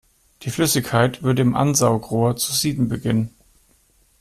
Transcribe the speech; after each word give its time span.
Die 0.41 0.49
Flüssigkeit 0.49 1.21
würde 1.21 1.43
im 1.43 1.53
Ansaugrohr 1.53 2.35
zu 2.35 2.53
sieden 2.53 2.89
beginnen. 2.89 3.35